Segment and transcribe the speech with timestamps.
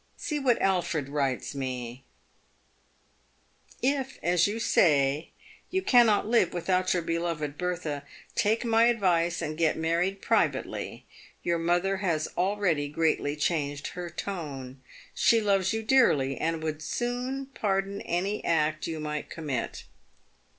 [0.17, 2.05] See what Alfred writes me:'
[3.99, 5.29] If, as you say,
[5.69, 8.01] you cannot live without your beloved Bertha,
[8.33, 11.05] take my advice and get married privately.
[11.43, 14.81] Your mother has already greatly changed her tone.
[15.13, 19.83] She loves you dearly, and would soon pardon any act you might commit.'